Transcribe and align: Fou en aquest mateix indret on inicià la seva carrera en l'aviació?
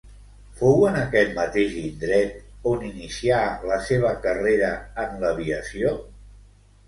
Fou 0.59 0.79
en 0.91 0.95
aquest 0.99 1.33
mateix 1.39 1.73
indret 1.81 2.39
on 2.71 2.87
inicià 2.87 3.41
la 3.71 3.77
seva 3.89 4.13
carrera 4.23 4.71
en 5.03 5.13
l'aviació? 5.25 5.93